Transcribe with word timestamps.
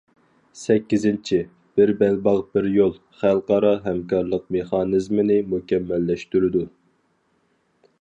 سەككىزىنچى،« 0.59 1.37
بىر 1.79 1.91
بەلباغ، 1.99 2.41
بىر 2.57 2.71
يول» 2.77 2.97
خەلقئارا 3.21 3.75
ھەمكارلىق 3.87 4.49
مېخانىزمىنى 4.59 5.41
مۇكەممەللەشتۈرىدۇ. 5.55 6.69